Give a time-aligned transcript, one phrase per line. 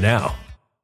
[0.00, 0.34] now.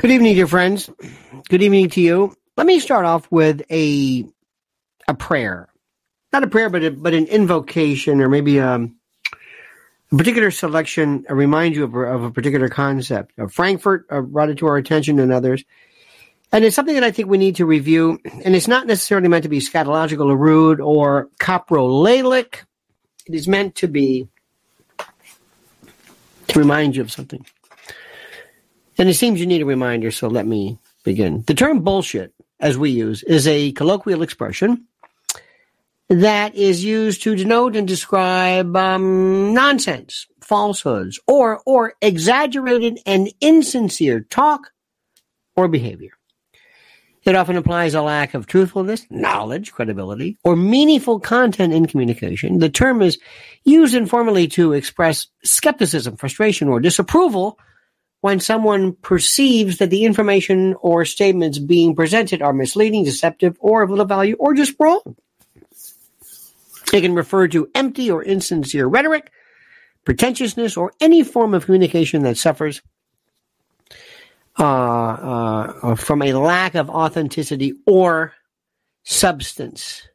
[0.00, 0.90] Good evening, dear friends.
[1.48, 2.34] Good evening to you.
[2.56, 4.26] Let me start off with a
[5.06, 5.68] a prayer,
[6.32, 8.88] not a prayer, but a, but an invocation, or maybe a, a
[10.16, 11.24] particular selection.
[11.28, 13.32] I remind you of, a- of a particular concept.
[13.50, 15.64] Frankfurt uh, brought it to our attention, and others,
[16.50, 18.18] and it's something that I think we need to review.
[18.44, 22.62] And it's not necessarily meant to be scatological or rude or coprolalic.
[23.26, 24.26] It is meant to be
[26.48, 27.46] to remind you of something.
[28.98, 31.44] And it seems you need a reminder, so let me begin.
[31.46, 34.86] The term bullshit, as we use, is a colloquial expression
[36.08, 44.20] that is used to denote and describe um, nonsense, falsehoods, or or exaggerated and insincere
[44.20, 44.70] talk
[45.56, 46.10] or behavior.
[47.24, 52.58] It often implies a lack of truthfulness, knowledge, credibility, or meaningful content in communication.
[52.58, 53.18] The term is
[53.64, 57.58] used informally to express skepticism, frustration, or disapproval
[58.22, 63.90] when someone perceives that the information or statements being presented are misleading, deceptive, or of
[63.90, 65.16] little value, or just wrong.
[66.92, 69.32] It can refer to empty or insincere rhetoric,
[70.04, 72.80] pretentiousness, or any form of communication that suffers
[74.56, 78.34] uh, uh, from a lack of authenticity or
[79.02, 80.06] substance.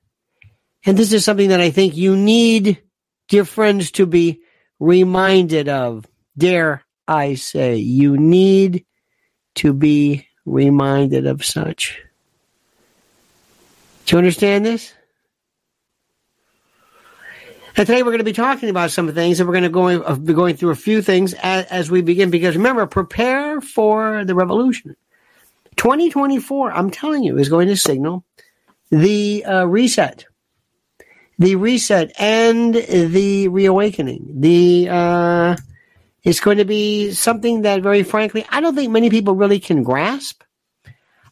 [0.86, 2.82] And this is something that I think you need,
[3.28, 4.40] dear friends, to be
[4.80, 6.06] reminded of.
[6.38, 8.86] Dare I say, you need
[9.56, 12.02] to be reminded of such.
[14.06, 14.94] Do you understand this?
[17.76, 19.88] And today we're going to be talking about some things, and we're going to go,
[19.88, 22.32] uh, be going through a few things as, as we begin.
[22.32, 24.96] Because remember, prepare for the revolution.
[25.76, 28.24] 2024, I'm telling you, is going to signal
[28.90, 30.26] the uh, reset,
[31.38, 34.26] the reset, and the reawakening.
[34.40, 35.56] The uh,
[36.28, 39.82] it's going to be something that, very frankly, I don't think many people really can
[39.82, 40.44] grasp.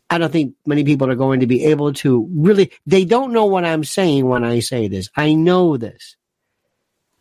[0.10, 2.72] I don't think many people are going to be able to really.
[2.86, 5.10] They don't know what I'm saying when I say this.
[5.14, 6.16] I know this.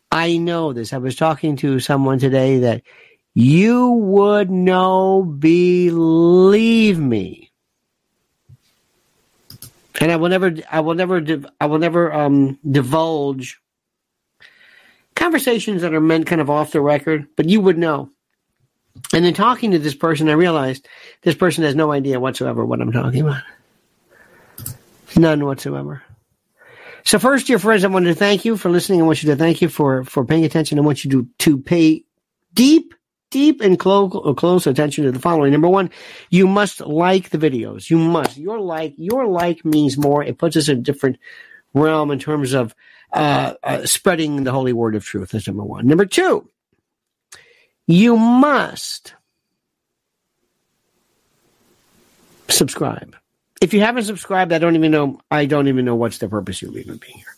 [0.09, 0.93] I know this.
[0.93, 2.83] I was talking to someone today that
[3.33, 7.51] you would know, believe me.
[9.99, 11.21] And I will never, I will never,
[11.59, 13.59] I will never um, divulge
[15.25, 18.11] conversations that are meant kind of off the record, but you would know.
[19.11, 20.87] And then talking to this person, I realized
[21.23, 23.41] this person has no idea whatsoever what I'm talking about.
[25.17, 26.03] None whatsoever.
[27.05, 29.01] So first, dear friends, I want to thank you for listening.
[29.01, 30.77] I want you to thank you for, for paying attention.
[30.77, 32.03] I want you to, to pay
[32.53, 32.93] deep,
[33.31, 35.51] deep and close, close attention to the following.
[35.51, 35.89] Number one,
[36.29, 37.89] you must like the videos.
[37.89, 38.37] You must.
[38.37, 40.23] Your like, your like means more.
[40.23, 41.17] It puts us in a different
[41.73, 42.75] realm in terms of
[43.15, 45.33] uh, uh, spreading the holy word of truth.
[45.33, 45.87] is number one.
[45.87, 46.47] Number two,
[47.87, 49.13] you must
[52.49, 53.15] subscribe.
[53.61, 55.21] If you haven't subscribed, I don't even know.
[55.31, 57.35] I don't even know what's the purpose of you even being here.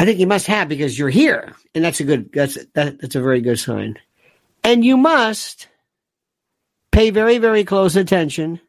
[0.00, 2.32] I think you must have because you're here, and that's a good.
[2.32, 4.00] That's that, that's a very good sign.
[4.64, 5.68] And you must
[6.90, 8.60] pay very very close attention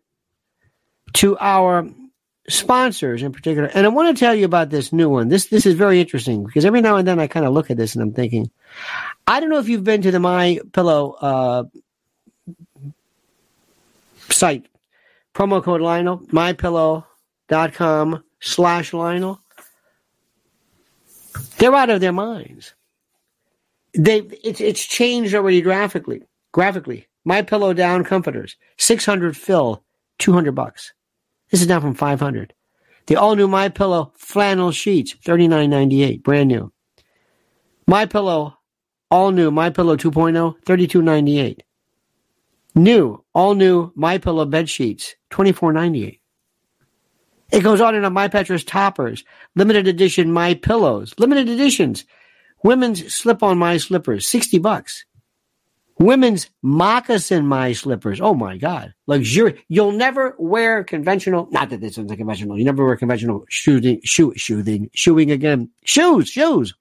[1.14, 1.90] to our
[2.50, 3.70] sponsors in particular.
[3.74, 5.30] And I want to tell you about this new one.
[5.30, 7.78] This this is very interesting because every now and then I kind of look at
[7.78, 8.50] this and I'm thinking,
[9.28, 11.64] I don't know if you've been to the My Pillow uh,
[14.30, 14.68] site
[15.34, 19.40] Promo code Lionel, mypillow.com slash Lionel.
[21.58, 22.74] They're out of their minds.
[23.94, 26.24] They it's it's changed already graphically.
[26.52, 27.08] Graphically.
[27.26, 28.58] My pillow down comforters.
[28.78, 29.84] Six hundred fill,
[30.20, 30.94] two hundred bucks.
[31.52, 32.54] This is down from five hundred.
[33.08, 36.72] The all new My Pillow flannel sheets, thirty nine ninety eight, brand new.
[37.88, 38.58] My Pillow,
[39.12, 41.64] all new My Pillow 2.0, thirty two oh, ninety eight.
[42.76, 46.22] New, all new My Pillow bed sheets, twenty four ninety eight.
[47.52, 48.14] It goes on and on.
[48.14, 49.24] My Petra's toppers,
[49.56, 52.06] limited edition My Pillows, limited editions,
[52.64, 55.06] women's slip-on My slippers, sixty bucks.
[56.00, 58.20] Women's moccasin My slippers.
[58.20, 59.64] Oh my God, luxury.
[59.68, 61.48] You'll never wear conventional.
[61.52, 62.58] Not that this isn't conventional.
[62.58, 65.70] You never wear conventional shooting, shoe, shooting, shoeing again.
[65.86, 66.74] Shoes, shoes,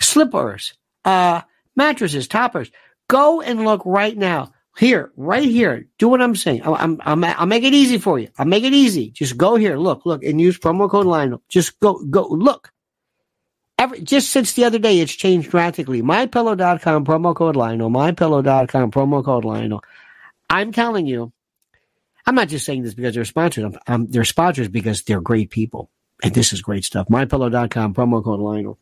[0.00, 0.74] slippers,
[1.04, 1.42] uh,
[1.74, 2.70] mattresses, toppers.
[3.08, 4.52] Go and look right now.
[4.78, 5.86] Here, right here.
[5.98, 6.62] Do what I'm saying.
[6.64, 8.28] I'm, I'm, I'll make it easy for you.
[8.38, 9.10] I'll make it easy.
[9.10, 11.42] Just go here, look, look, and use promo code Lionel.
[11.48, 12.72] Just go, go, look.
[13.82, 16.02] Every, just since the other day, it's changed drastically.
[16.02, 17.90] MyPillow.com, promo code Lionel.
[17.90, 19.82] MyPillow.com, promo code Lionel.
[20.48, 21.32] I'm telling you,
[22.24, 23.64] I'm not just saying this because they're sponsors.
[23.64, 25.90] I'm, I'm, they're sponsors because they're great people.
[26.22, 27.08] And this is great stuff.
[27.08, 28.78] MyPillow.com, promo code Lionel.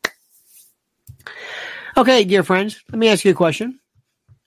[1.97, 3.81] Okay, dear friends, let me ask you a question.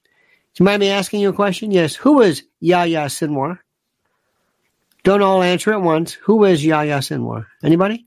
[0.04, 1.72] Do you mind me asking you a question?
[1.72, 1.96] Yes.
[1.96, 3.58] Who is Yahya Sinwar?
[5.04, 6.14] Don't all answer at once.
[6.14, 7.48] Who is Yahya Sinwar?
[7.64, 8.06] Anybody?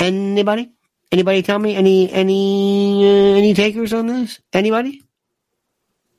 [0.00, 0.72] Anybody?
[1.12, 1.76] Anybody tell me?
[1.76, 4.40] Any any uh, any takers on this?
[4.52, 5.02] Anybody?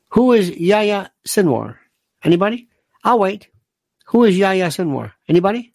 [0.10, 1.78] Who is Yahya Sinwar?
[2.24, 2.70] Anybody?
[3.04, 3.48] I'll wait.
[4.06, 5.14] Who is Yahya Sinwar?
[5.28, 5.74] Anybody?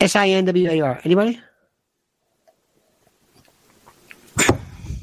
[0.00, 1.00] S I N W A R.
[1.04, 1.40] Anybody?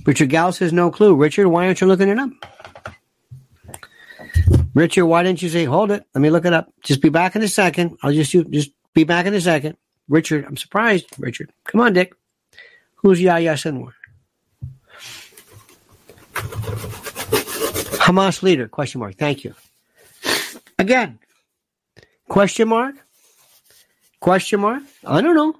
[0.06, 1.16] Richard Gal says no clue.
[1.16, 2.30] Richard, why aren't you looking it up?
[4.74, 6.04] Richard, why didn't you say, hold it?
[6.14, 6.72] Let me look it up.
[6.82, 7.98] Just be back in a second.
[8.04, 9.78] I'll just just be back in a second.
[10.10, 11.08] Richard, I'm surprised.
[11.18, 12.14] Richard, come on, Dick.
[13.06, 13.94] Who's Yahya Sinwar?
[18.02, 19.14] Hamas leader, question mark.
[19.16, 19.54] Thank you.
[20.80, 21.20] Again,
[22.28, 22.96] question mark?
[24.20, 24.82] Question mark?
[25.06, 25.54] I don't know.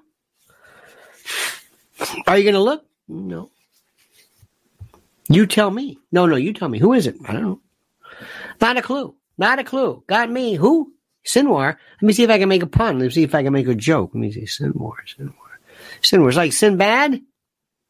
[2.26, 2.84] Are you going to look?
[3.06, 3.50] No.
[5.28, 5.98] You tell me.
[6.10, 6.80] No, no, you tell me.
[6.80, 7.14] Who is it?
[7.28, 7.60] I don't know.
[8.60, 9.14] Not a clue.
[9.38, 10.02] Not a clue.
[10.08, 10.56] Got me.
[10.56, 10.92] Who?
[11.24, 11.76] Sinwar.
[11.76, 12.98] Let me see if I can make a pun.
[12.98, 14.10] Let me see if I can make a joke.
[14.14, 14.46] Let me see.
[14.46, 14.96] Sinwar.
[15.16, 15.32] Sinwar.
[16.02, 16.26] Sinwar.
[16.26, 17.22] It's like Sinbad?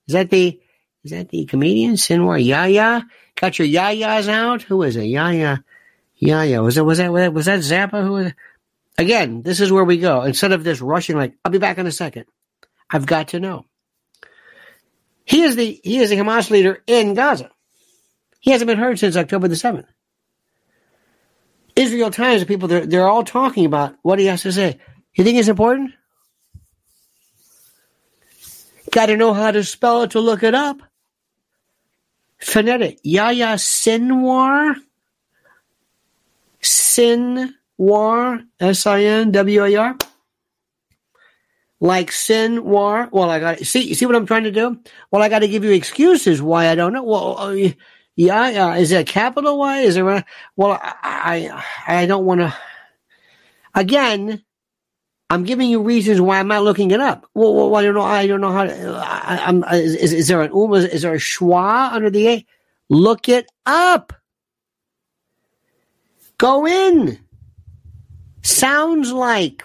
[0.08, 0.60] Is that the
[1.04, 1.94] is that the comedian?
[1.94, 3.06] Sinwar Yaya?
[3.36, 4.62] Got your Yayas out?
[4.62, 5.04] Who is it?
[5.04, 5.62] Yaya.
[6.16, 6.62] Yaya.
[6.62, 8.02] Was that was that was that Zappa?
[8.02, 8.34] Who was it?
[8.98, 10.22] Again, this is where we go.
[10.22, 12.24] Instead of this rushing like, I'll be back in a second.
[12.88, 13.66] I've got to know.
[15.24, 17.50] He is the he is the Hamas leader in Gaza.
[18.40, 19.86] He hasn't been heard since October the seventh.
[21.74, 24.78] Israel Times, the people they're, they're all talking about what he has to say.
[25.14, 25.92] You think it's important?
[28.96, 30.80] Got to know how to spell it to look it up.
[32.38, 32.98] Phonetic.
[33.02, 34.76] Yahya Sinwar.
[36.62, 38.46] Sinwar.
[38.58, 39.98] S-I-N-W-A-R
[41.78, 43.10] like sin war.
[43.12, 43.82] Well, I got see.
[43.82, 44.80] You see what I'm trying to do?
[45.10, 47.02] Well, I got to give you excuses why I don't know.
[47.02, 47.54] Well, uh,
[48.14, 48.76] yeah.
[48.76, 49.80] Is it capital Y?
[49.80, 49.98] Is?
[49.98, 50.24] A,
[50.56, 51.52] well, I
[51.86, 52.56] I, I don't want to.
[53.74, 54.42] Again,
[55.28, 57.28] I'm giving you reasons why I'm not looking it up.
[57.34, 58.02] Well, well I don't know.
[58.02, 58.64] I don't know how.
[58.64, 60.72] To, I, am is, is, there an um?
[60.74, 62.46] Is, is there a schwa under the a?
[62.88, 64.12] Look it up.
[66.38, 67.18] Go in.
[68.42, 69.64] Sounds like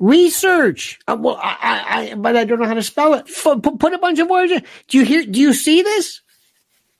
[0.00, 0.98] Research.
[1.06, 3.26] Uh, well, I, I, but I don't know how to spell it.
[3.28, 4.62] F- put a bunch of words in.
[4.88, 5.24] Do you hear?
[5.24, 6.20] Do you see this?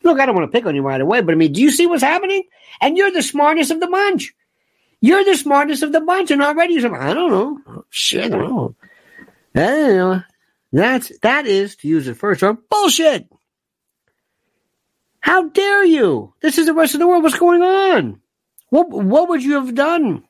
[0.04, 1.70] Look, I don't want to pick on you right away, but I mean, do you
[1.70, 2.44] see what's happening?
[2.80, 4.34] And you're the smartest of the bunch.
[5.04, 7.84] You're the smartest of the bunch, and already you're I don't know.
[7.90, 8.74] Shit, I don't know.
[9.54, 10.22] I don't know.
[10.72, 13.28] That's that is to use the first term bullshit.
[15.20, 16.32] How dare you?
[16.40, 17.22] This is the rest of the world.
[17.22, 18.22] What's going on?
[18.70, 20.24] What what would you have done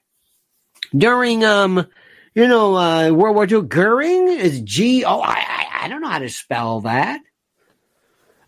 [0.92, 1.86] during um
[2.34, 3.68] you know, uh, World War II.
[3.68, 5.04] Goering is G.
[5.04, 7.20] Oh, I, I, I don't know how to spell that.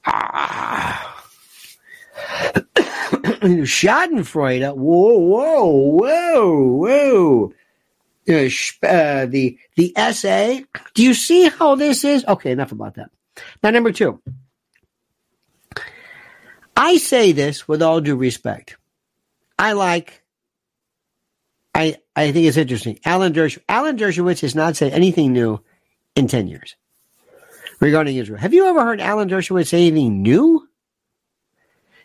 [0.05, 1.23] Ah.
[3.47, 4.75] Schadenfreude.
[4.75, 7.53] Whoa, whoa, whoa, whoa.
[8.29, 10.65] Uh, the the essay.
[10.95, 12.25] Do you see how this is?
[12.27, 13.11] Okay, enough about that.
[13.63, 14.21] Now, number two.
[16.77, 18.77] I say this with all due respect.
[19.59, 20.23] I like
[21.77, 22.99] I, I think it's interesting.
[23.05, 25.61] Alan Dersh, Alan Dershowitz has not said anything new
[26.15, 26.75] in 10 years
[27.81, 28.41] regarding Israel.
[28.41, 30.66] Have you ever heard Alan Dershowitz say anything new?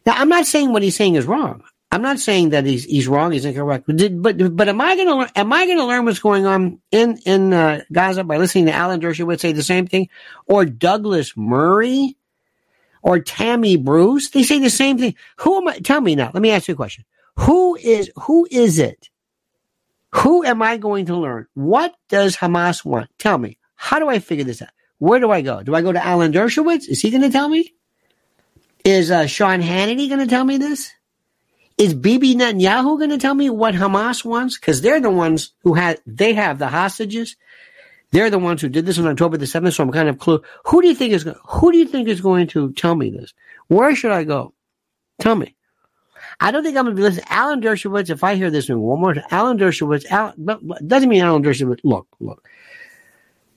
[0.06, 1.64] Now, I'm not saying what he's saying is wrong.
[1.94, 3.34] I'm not saying that he's he's wrong.
[3.34, 3.86] He's incorrect.
[3.86, 6.46] But did, but but am I going to am I going to learn what's going
[6.46, 10.08] on in in uh, Gaza by listening to Alan Dershowitz say the same thing,
[10.46, 12.16] or Douglas Murray,
[13.02, 14.30] or Tammy Bruce?
[14.30, 15.16] They say the same thing.
[15.40, 15.80] Who am I?
[15.80, 16.32] Tell me now.
[16.34, 17.04] Let me ask you a question.
[17.40, 19.10] Who is who is it
[20.14, 21.48] who am I going to learn?
[21.54, 23.10] What does Hamas want?
[23.18, 23.58] Tell me.
[23.76, 24.70] How do I figure this out?
[25.00, 25.64] Where do I go?
[25.64, 26.88] Do I go to Alan Dershowitz?
[26.88, 27.74] Is he going to tell me?
[28.84, 30.92] Is uh, Sean Hannity going to tell me this?
[31.78, 34.58] Is Bibi Netanyahu going to tell me what Hamas wants?
[34.58, 37.36] Because they're the ones who had they have the hostages.
[38.12, 39.74] They're the ones who did this on October the seventh.
[39.74, 40.42] So I'm kind of clue.
[40.66, 43.10] Who do you think is going who do you think is going to tell me
[43.10, 43.34] this?
[43.68, 44.54] Where should I go?
[45.20, 45.56] Tell me.
[46.40, 47.26] I don't think I'm going to be listening.
[47.30, 50.34] Alan Dershowitz, if I hear this one more time, Alan Dershowitz, Alan,
[50.88, 51.82] doesn't mean Alan Dershowitz.
[51.84, 52.48] Look, look.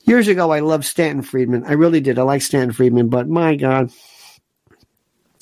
[0.02, 1.64] Years ago, I loved Stanton Friedman.
[1.64, 2.18] I really did.
[2.18, 3.90] I like Stanton Friedman, but my God,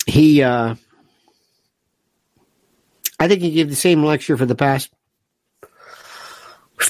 [0.05, 0.75] he, uh,
[3.19, 4.91] I think he gave the same lecture for the past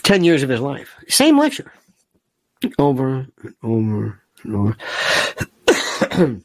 [0.03, 0.95] 10 years of his life.
[1.07, 1.71] Same lecture.
[2.79, 4.77] Over and over and over.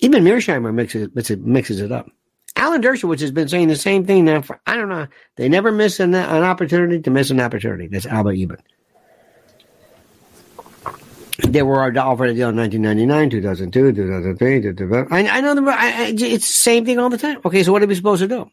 [0.00, 2.10] Even Mearsheimer mixes it, mixes it up.
[2.56, 5.06] Alan Dershowitz has been saying the same thing now for, I don't know,
[5.36, 7.88] they never miss an, an opportunity to miss an opportunity.
[7.88, 8.58] That's Abba Eban.
[11.52, 14.62] They were offered a deal in 1999, 2002, 2003.
[14.62, 15.12] 2005.
[15.12, 17.40] I, I know the, I, it's the same thing all the time.
[17.44, 18.50] Okay, so what are we supposed to do?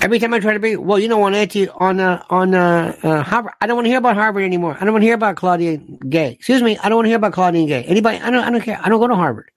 [0.00, 2.96] Every time I try to be, well, you know, on anti on uh, on uh,
[3.04, 4.76] uh, Harvard, I don't want to hear about Harvard anymore.
[4.80, 6.32] I don't want to hear about Claudia Gay.
[6.32, 7.84] Excuse me, I don't want to hear about Claudia Gay.
[7.84, 8.18] Anybody?
[8.18, 8.42] I don't.
[8.42, 8.80] I don't care.
[8.82, 9.52] I don't go to Harvard.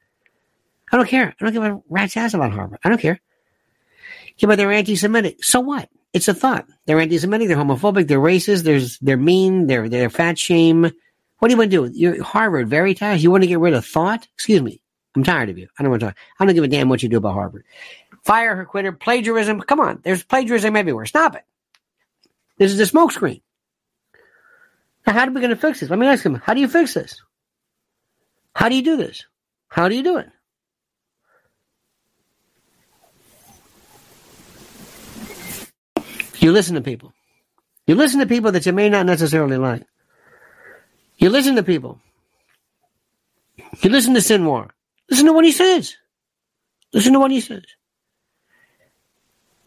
[0.91, 1.33] I don't care.
[1.41, 2.77] I don't give a rat's ass about Harvard.
[2.83, 3.19] I don't care.
[4.37, 5.43] Yeah, but they're anti-Semitic.
[5.43, 5.89] So what?
[6.15, 6.65] It's a thought.
[6.85, 7.49] They're anti-Semitic.
[7.49, 8.07] They're homophobic.
[8.07, 8.99] They're racist.
[9.01, 9.67] They're mean.
[9.67, 10.83] They're they're fat shame.
[11.39, 11.93] What do you want to do?
[11.93, 13.21] You're Harvard, Veritas.
[13.21, 14.25] You want to get rid of thought?
[14.33, 14.81] Excuse me.
[15.17, 15.67] I'm tired of you.
[15.77, 16.17] I don't want to talk.
[16.39, 17.65] I don't give a damn what you do about Harvard.
[18.23, 19.59] Fire her, quitter, plagiarism.
[19.59, 21.05] Come on, there's plagiarism everywhere.
[21.05, 21.43] Stop it.
[22.57, 23.41] This is a smokescreen.
[25.05, 25.89] Now, how are we going to fix this?
[25.89, 26.35] Let me ask him.
[26.35, 27.21] How do you fix this?
[28.55, 29.25] How do you do this?
[29.67, 30.29] How do you do it?
[36.45, 37.11] You listen to people.
[37.87, 39.81] You listen to people that you may not necessarily like.
[41.17, 41.99] You listen to people.
[43.81, 44.69] You listen to Sinwar.
[45.09, 45.95] Listen to what he says.
[46.93, 47.63] Listen to what he says.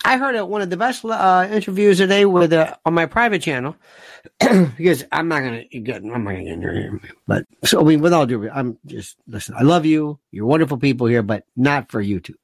[0.05, 3.75] I heard one of the best uh, interviews today with uh, on my private channel
[4.39, 8.01] because I'm not gonna get I'm not gonna get in here, but so I mean,
[8.03, 9.57] with all due, I'm just listen.
[9.59, 10.21] I love you.
[10.31, 12.39] You're wonderful people here, but not for YouTube.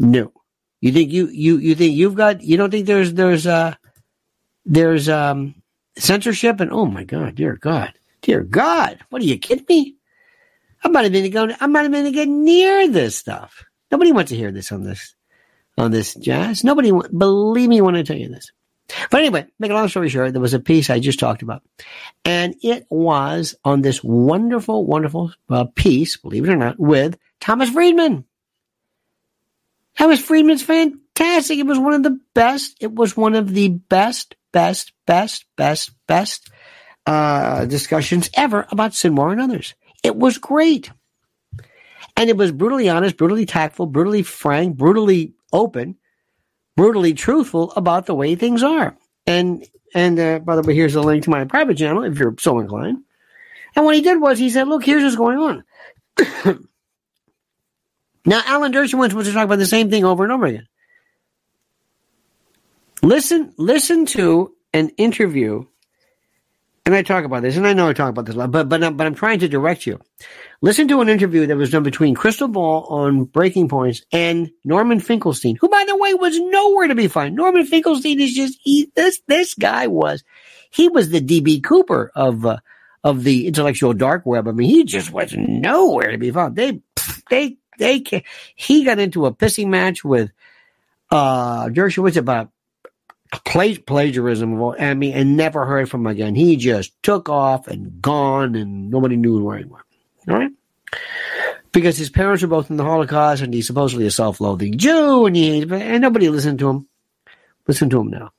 [0.00, 0.32] No,
[0.80, 3.74] you think you you you think you've got you don't think there's there's uh
[4.64, 5.54] there's um
[5.98, 7.92] censorship and oh my god, dear God,
[8.22, 9.96] dear God, what are you kidding me?
[10.82, 11.54] I'm not even going.
[11.60, 13.64] I'm not even going to get near this stuff.
[13.90, 15.14] Nobody wants to hear this on this
[15.78, 16.64] on this jazz.
[16.64, 18.50] Nobody, believe me when I tell you this.
[19.10, 21.62] But anyway, make a long story short, there was a piece I just talked about,
[22.24, 27.70] and it was on this wonderful, wonderful uh, piece, believe it or not, with Thomas
[27.70, 28.24] Friedman.
[29.96, 31.58] Thomas Friedman's fantastic.
[31.58, 32.76] It was one of the best.
[32.80, 36.50] It was one of the best, best, best, best, best
[37.06, 39.74] uh, discussions ever about Sinwar and others.
[40.02, 40.90] It was great.
[42.16, 45.96] And it was brutally honest, brutally tactful, brutally frank, brutally open,
[46.76, 48.96] brutally truthful about the way things are.
[49.26, 52.34] And and uh, by the way, here's a link to my private channel if you're
[52.38, 52.98] so inclined.
[53.74, 56.68] And what he did was he said, "Look, here's what's going on."
[58.26, 60.68] now, Alan Dershowitz wants to talk about the same thing over and over again.
[63.02, 65.64] Listen, listen to an interview
[66.86, 68.68] and I talk about this, and I know I talk about this a lot, but
[68.68, 70.00] but I'm, but I'm trying to direct you.
[70.62, 75.00] Listen to an interview that was done between Krystal Ball on Breaking Points and Norman
[75.00, 77.34] Finkelstein, who, by the way, was nowhere to be found.
[77.34, 80.22] Norman Finkelstein is just he, this this guy was
[80.70, 82.58] he was the DB Cooper of uh,
[83.02, 84.46] of the intellectual dark web.
[84.46, 86.54] I mean, he just was nowhere to be found.
[86.54, 86.82] They
[87.30, 88.22] they they can,
[88.54, 90.30] he got into a pissing match with
[91.10, 92.50] uh Dershowitz about
[93.44, 96.34] plagiarism I mean, and never heard from him again.
[96.34, 99.84] He just took off and gone, and nobody knew where he went.
[100.28, 100.50] All right,
[101.72, 105.36] because his parents were both in the Holocaust, and he's supposedly a self-loathing Jew, and
[105.36, 106.88] he and nobody listened to him.
[107.66, 108.30] Listen to him now.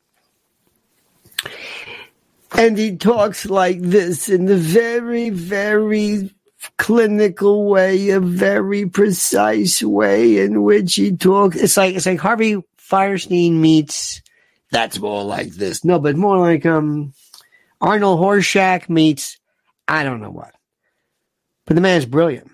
[2.54, 6.34] And he talks like this in the very, very
[6.78, 11.56] clinical way, a very precise way in which he talks.
[11.56, 14.22] It's like it's like Harvey Fierstein meets
[14.72, 15.84] that's more like this.
[15.86, 17.14] No, but more like um
[17.80, 19.38] Arnold Horshack meets
[19.88, 20.54] I don't know what.
[21.66, 22.52] But the man's brilliant.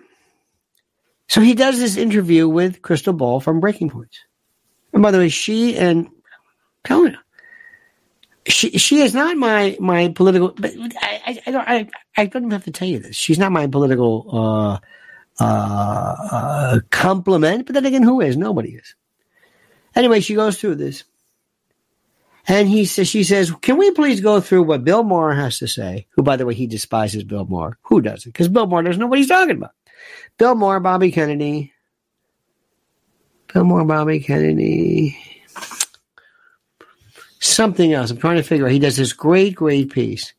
[1.28, 4.20] So he does this interview with Krystal Ball from Breaking Points.
[4.92, 6.08] And by the way, she and
[6.90, 7.16] you,
[8.48, 10.54] she she is not my my political.
[10.58, 13.16] But I I, don't I, I don't even have to tell you this.
[13.16, 17.66] She's not my political uh, uh, uh, complement.
[17.66, 18.38] But then again, who is?
[18.38, 18.96] Nobody is.
[19.96, 21.04] Anyway, she goes through this,
[22.48, 25.68] and he says, she says, can we please go through what Bill Maher has to
[25.68, 26.08] say?
[26.12, 27.78] Who, by the way, he despises Bill Maher.
[27.84, 28.32] Who doesn't?
[28.32, 29.72] Because Bill Maher doesn't know what he's talking about.
[30.38, 31.72] Bill Maher, Bobby Kennedy.
[33.54, 35.18] Bill Maher, Bobby Kennedy.
[37.44, 38.10] Something else.
[38.10, 38.72] I'm trying to figure out.
[38.72, 40.34] He does this great, great piece.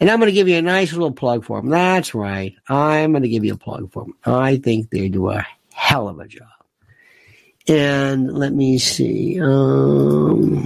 [0.00, 1.68] And I'm going to give you a nice little plug for him.
[1.68, 2.56] That's right.
[2.68, 4.14] I'm going to give you a plug for him.
[4.24, 6.48] I think they do a hell of a job.
[7.68, 9.40] And let me see.
[9.40, 10.64] Um,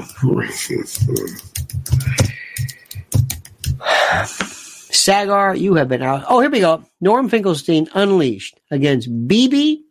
[4.91, 6.25] Saagar, you have been out.
[6.31, 6.83] Oh, here we go.
[7.03, 9.85] Norm Finkelstein unleashed against Bibi,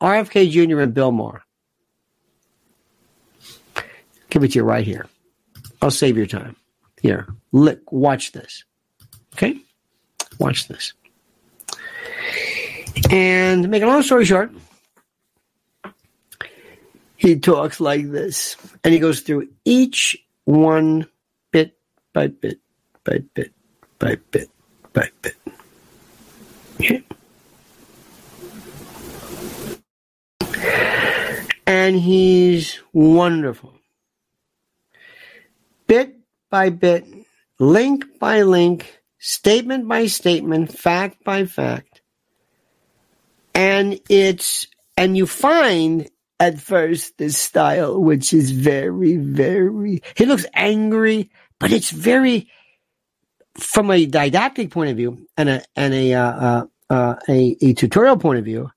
[0.00, 1.42] RFK Jr., and Bill Maher.
[4.36, 5.06] Give it to you right here.
[5.80, 6.56] I'll save your time.
[7.00, 8.64] Here, look, watch this.
[9.32, 9.56] Okay?
[10.38, 10.92] Watch this.
[13.10, 14.52] And make a long story short,
[17.16, 21.06] he talks like this, and he goes through each one
[21.50, 21.78] bit
[22.12, 22.60] by bit
[23.04, 23.54] by bit
[23.98, 24.50] by bit
[24.92, 25.36] by bit.
[26.78, 27.02] Okay.
[31.66, 33.75] And he's wonderful.
[35.86, 36.16] Bit
[36.50, 37.06] by bit,
[37.58, 42.02] link by link, statement by statement, fact by fact.
[43.54, 50.46] And it's, and you find at first this style, which is very, very, he looks
[50.52, 52.50] angry, but it's very,
[53.54, 57.72] from a didactic point of view and a, and a, uh, uh, uh, a, a
[57.74, 58.70] tutorial point of view,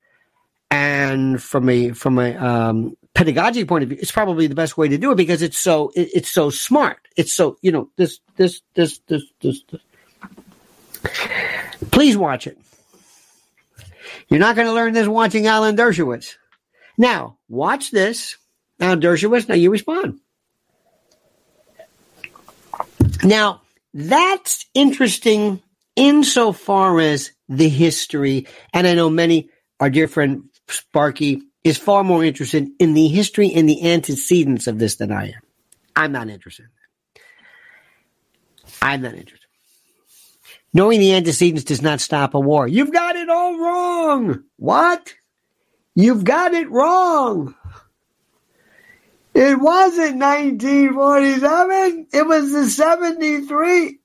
[0.71, 4.87] and from a, from a, um, pedagogic point of view, it's probably the best way
[4.87, 7.05] to do it because it's so, it, it's so smart.
[7.17, 9.81] It's so, you know, this, this, this, this, this, this.
[11.91, 12.57] Please watch it.
[14.29, 16.35] You're not going to learn this watching Alan Dershowitz.
[16.97, 18.37] Now, watch this.
[18.79, 20.21] Now, Dershowitz, now you respond.
[23.21, 25.61] Now, that's interesting
[25.97, 29.49] insofar as the history, and I know many,
[29.81, 34.79] our dear friend Sparky is far more interested in the history and the antecedents of
[34.79, 35.41] this than I am.
[35.95, 36.67] I'm not interested.
[38.81, 39.47] I'm not interested.
[40.73, 42.67] Knowing the antecedents does not stop a war.
[42.67, 44.43] You've got it all wrong.
[44.57, 45.13] What?
[45.95, 47.55] You've got it wrong.
[49.33, 52.07] It wasn't 1947.
[52.13, 53.99] It was the 73.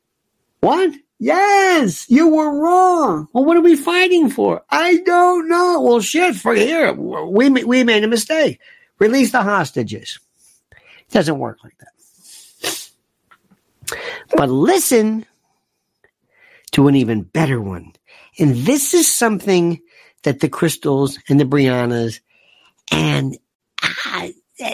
[0.60, 0.94] What?
[1.24, 3.28] Yes, you were wrong.
[3.32, 4.62] Well, what are we fighting for?
[4.68, 5.80] I don't know.
[5.80, 8.60] Well, shit, for here, we, we made a mistake.
[8.98, 10.18] Release the hostages.
[10.72, 12.90] It doesn't work like that.
[14.36, 15.24] But listen
[16.72, 17.94] to an even better one.
[18.38, 19.80] And this is something
[20.24, 22.20] that the Krystals and the Briahnas
[22.92, 23.38] and
[23.82, 24.28] uh,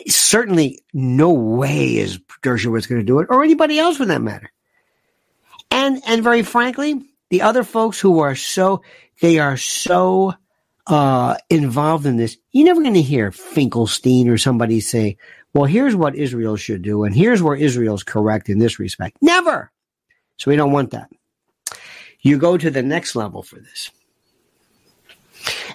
[0.09, 4.51] certainly no way is Dershowitz going to do it or anybody else for that matter.
[5.71, 8.83] And, and very frankly, the other folks who are so,
[9.21, 10.35] they are so,
[10.87, 15.17] uh, involved in this, you're never going to hear Finkelstein or somebody say,
[15.53, 17.05] well, here's what Israel should do.
[17.05, 19.17] And here's where Israel's correct in this respect.
[19.21, 19.71] Never.
[20.37, 21.11] So we don't want that.
[22.21, 23.91] You go to the next level for this.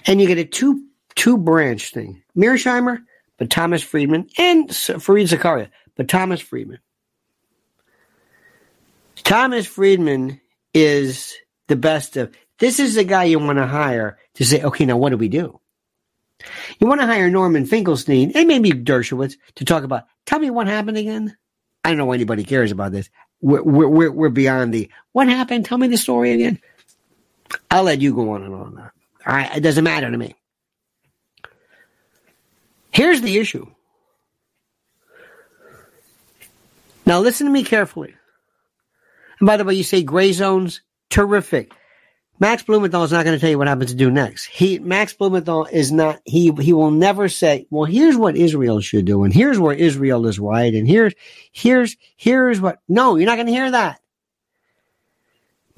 [0.06, 2.22] And you get a two, two branch thing.
[2.36, 3.02] Mearsheimer,
[3.38, 6.78] but Thomas Friedman, and Fareed Zakaria, but Thomas Friedman.
[9.24, 10.40] Thomas Friedman
[10.74, 11.34] is
[11.68, 12.34] the best of.
[12.58, 15.28] This is the guy you want to hire to say, okay, now what do we
[15.28, 15.60] do?
[16.78, 20.66] You want to hire Norman Finkelstein and maybe Dershowitz to talk about, tell me what
[20.66, 21.36] happened again.
[21.84, 23.10] I don't know why anybody cares about this.
[23.40, 25.64] We're, we're, we're beyond the, what happened?
[25.64, 26.60] Tell me the story again.
[27.70, 28.78] I'll let you go on and on.
[29.26, 29.56] All right.
[29.56, 30.34] It doesn't matter to me.
[32.90, 33.66] Here's the issue.
[37.04, 38.14] Now listen to me carefully.
[39.40, 41.72] And by the way, you say gray zones, terrific.
[42.38, 44.44] Max Blumenthal is not going to tell you what happens to do next.
[44.44, 49.06] He, Max Blumenthal is not, he, he will never say, well, here's what Israel should
[49.06, 49.24] do.
[49.24, 50.74] And here's where Israel is right.
[50.74, 51.14] And here's,
[51.50, 54.00] here's, here's what, no, you're not going to hear that.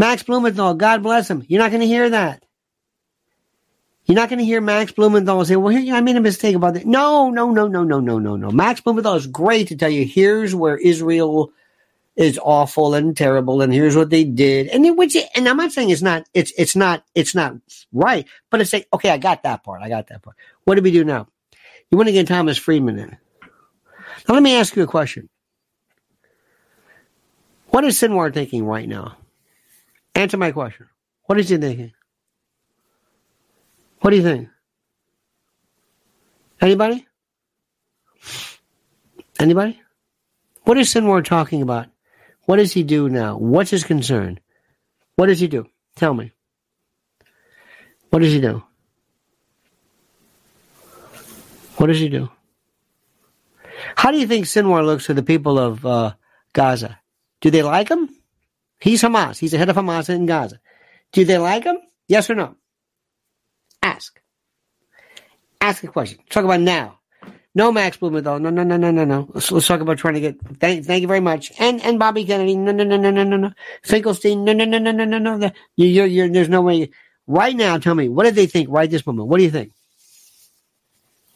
[0.01, 1.45] Max Blumenthal, God bless him.
[1.47, 2.45] You're not going to hear that.
[4.05, 6.75] You're not going to hear Max Blumenthal say, well, here, I made a mistake about
[6.75, 6.87] that.
[6.87, 8.51] No, no, no, no, no, no, no, no.
[8.51, 11.53] Max Blumenthal is great to tell you, here's where Israel
[12.19, 14.67] is awful and terrible and here's what they did.
[14.69, 17.55] And then which and i'm not saying it's not it's it's not it's not
[17.93, 20.37] right but it's like okay i got that part i got that part.
[20.65, 21.29] What do we do now?
[21.91, 23.17] You want to get thomas friedman in.
[24.29, 25.31] Now let me ask you a question.
[27.69, 29.17] What is sinwar thinking right now?
[30.15, 30.89] Answer my question.
[31.25, 31.93] What is he thinking?
[34.01, 34.49] What do you think?
[36.61, 37.07] Anybody?
[39.39, 39.81] Anybody?
[40.65, 41.87] What is Sinwar talking about?
[42.49, 43.37] What does he do now?
[43.37, 44.41] What's his concern?
[45.17, 45.67] What does he do?
[45.97, 46.33] Tell me.
[48.09, 48.63] What does he do?
[51.77, 52.31] What does he do?
[53.97, 56.15] How do you think Sinwar looks to the people of uh,
[56.55, 56.99] Gaza?
[57.43, 58.09] Do they like him?
[58.81, 59.39] He's Hamas.
[59.39, 60.59] He's the head of Hamas in Gaza.
[61.13, 61.77] Do they like him?
[62.09, 62.57] Yes or no?
[63.83, 64.23] Ask.
[65.61, 66.21] Ask a question.
[66.31, 66.98] Talk about now.
[67.59, 68.39] No Max Blumenthal.
[68.39, 69.29] No, no, no, no, no, no.
[69.35, 70.41] Let's, let's talk about trying to get.
[70.61, 71.51] Thank, thank you very much.
[71.59, 72.55] And and Bobby Kennedy.
[72.55, 73.53] No, no, no, no, no, no, no.
[73.83, 74.45] Finkelstein.
[74.45, 75.51] No, no, no, no, no, no, no.
[75.75, 76.91] You, you're, you're, there's no way.
[77.27, 79.27] Right now, tell me what did they think right this moment?
[79.27, 79.73] What do you think?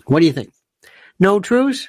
[0.07, 0.53] What do you think?
[1.19, 1.89] No truce?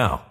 [0.01, 0.30] now.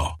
[0.01, 0.20] now.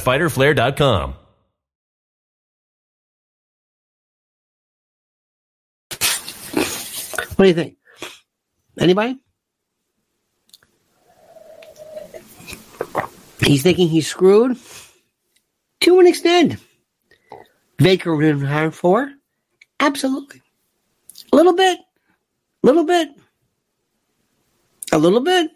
[0.00, 1.14] www.fighterflare.com.
[7.36, 7.76] What do you think?
[8.78, 9.18] Anybody?
[13.42, 14.58] He's thinking he's screwed
[15.80, 16.56] to an extent.
[17.78, 19.10] Baker would have hired for?
[19.80, 20.42] Absolutely.
[21.32, 21.78] A little bit.
[22.62, 23.08] A little bit.
[24.92, 25.50] A little bit.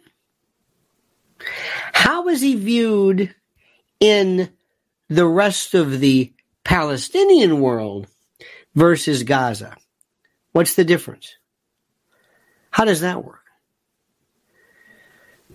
[1.92, 3.35] How is he viewed
[4.04, 4.50] in
[5.08, 6.30] the rest of the
[6.62, 8.06] Palestinian world
[8.74, 9.76] versus Gaza?
[10.52, 11.36] What's the difference?
[12.70, 13.40] How does that work?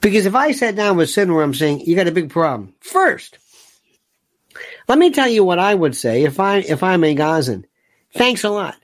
[0.02, 2.74] Because if I sat down with Sinwar, I'm saying you got a big problem.
[2.80, 3.38] First,
[4.88, 7.68] let me tell you what I would say if I if I'm a Gazan.
[8.16, 8.78] Thanks a lot.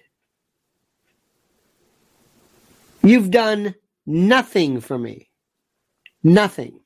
[3.01, 3.73] You've done
[4.05, 5.29] nothing for me.
[6.23, 6.79] Nothing.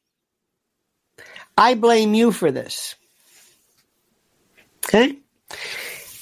[1.60, 2.96] I blame you for this.
[4.86, 5.18] Okay?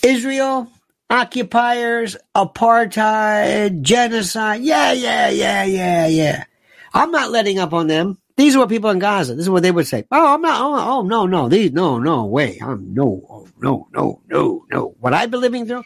[0.02, 0.68] Israel,
[1.12, 4.62] occupiers, apartheid, genocide.
[4.64, 6.44] Yeah, yeah, yeah, yeah, yeah.
[6.92, 8.18] I'm not letting up on them.
[8.36, 9.36] These are what people in Gaza.
[9.36, 10.06] This is what they would say.
[10.12, 10.60] Oh, I'm not.
[10.60, 11.50] Oh, oh no, no.
[11.50, 12.58] These, no, no way.
[12.60, 14.96] I'm no, oh, no, no, no, no.
[15.00, 15.84] What I've been living through.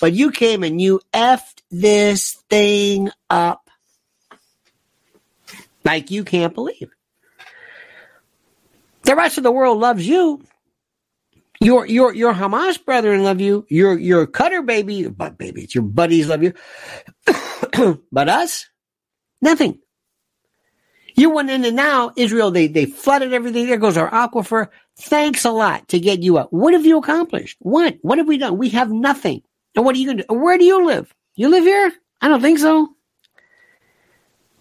[0.00, 3.68] But you came and you effed this thing up
[5.84, 6.90] like you can't believe.
[9.04, 10.42] The rest of the world loves you.
[11.60, 13.64] Your your your Hamas brethren love you.
[13.68, 16.52] Your your Qatar baby, but baby, it's your buddies love you.
[18.12, 18.66] but us,
[19.40, 19.78] nothing.
[21.16, 23.66] You went in and now Israel, they they flooded everything.
[23.66, 24.68] There goes our aquifer.
[24.98, 26.52] Thanks a lot to get you up.
[26.52, 27.56] What have you accomplished?
[27.60, 27.98] What?
[28.02, 28.58] What have we done?
[28.58, 29.42] We have nothing.
[29.76, 30.34] And what are you going to do?
[30.34, 31.12] Where do you live?
[31.34, 31.92] You live here?
[32.20, 32.88] I don't think so.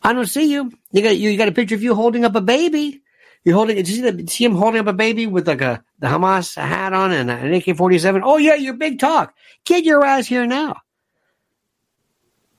[0.01, 0.71] I don't see you.
[0.91, 3.03] You got you got a picture of you holding up a baby.
[3.43, 3.75] You're holding.
[3.75, 6.56] Did you see, the, see him holding up a baby with like a the Hamas
[6.56, 8.21] hat on and an AK-47?
[8.23, 9.34] Oh yeah, you're big talk.
[9.65, 10.77] Get your ass here now.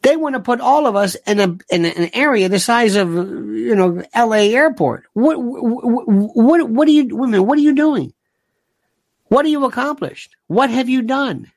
[0.02, 3.08] They want to put all of us in a in an area the size of
[3.10, 4.54] you know L.A.
[4.54, 5.04] airport.
[5.14, 7.46] What what what, what are you women?
[7.46, 8.12] What are you doing?
[9.28, 10.36] What have you accomplished?
[10.46, 11.50] What have you done?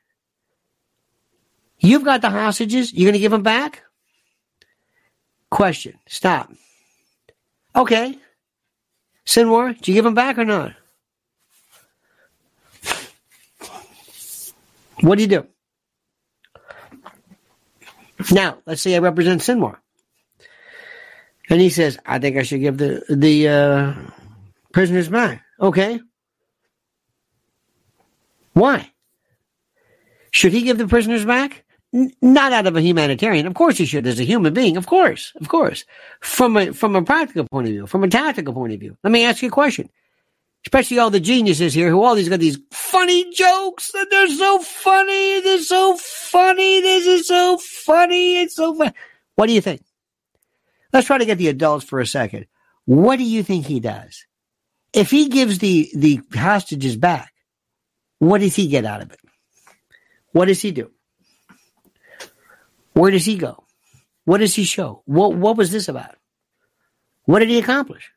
[1.78, 2.92] You've got the hostages.
[2.92, 3.84] You're going to give them back?
[5.50, 5.98] Question.
[6.08, 6.50] Stop.
[7.76, 8.18] Okay.
[9.28, 10.72] Sinwar, did you give them back or not?
[15.02, 15.46] What do you do?
[18.32, 19.76] Now, let's say I represent Sinwar.
[21.50, 23.94] And he says, I think I should give the the uh,
[24.72, 25.44] prisoners back.
[25.60, 26.00] Okay.
[28.54, 28.90] Why?
[30.30, 31.66] Should he give the prisoners back?
[31.92, 33.46] Not out of a humanitarian.
[33.46, 34.76] Of course you should, as a human being.
[34.76, 35.84] Of course, of course.
[36.20, 38.96] From a from a practical point of view, from a tactical point of view.
[39.02, 39.88] Let me ask you a question.
[40.66, 44.58] Especially all the geniuses here who all these got these funny jokes and they're so
[44.58, 45.40] funny.
[45.40, 46.80] They're so funny.
[46.82, 48.42] This is so funny.
[48.42, 48.92] It's so fun.
[49.36, 49.82] What do you think?
[50.92, 52.46] Let's try to get the adults for a second.
[52.84, 54.26] What do you think he does?
[54.92, 57.32] If he gives the, the hostages back,
[58.18, 59.20] what does he get out of it?
[60.32, 60.90] What does he do?
[62.98, 63.64] Where does he go?
[64.24, 65.02] What does he show?
[65.06, 66.16] What, what was this about?
[67.24, 68.10] What did he accomplish?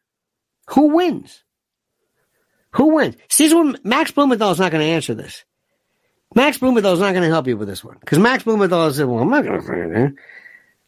[0.72, 1.44] Who wins?
[2.72, 3.16] Who wins?
[3.30, 5.46] See, this one, Max Blumenthal is not going to answer this.
[6.34, 9.06] Max Blumenthal is not going to help you with this one because Max Blumenthal said,
[9.06, 10.14] "Well, I'm not going to say it."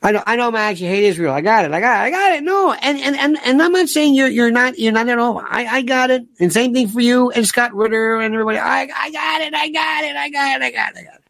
[0.01, 1.33] I know, I know, Max, you hate Israel.
[1.33, 1.71] I got it.
[1.71, 2.07] I got it.
[2.07, 2.43] I got it.
[2.43, 5.39] No, and and and and I'm not saying you're you're not you're not at all.
[5.39, 6.23] I I got it.
[6.39, 8.57] And same thing for you and Scott Ritter and everybody.
[8.57, 9.53] I I got it.
[9.53, 10.15] I got it.
[10.15, 10.63] I got it.
[10.63, 10.97] I got it.
[10.99, 11.22] I got it.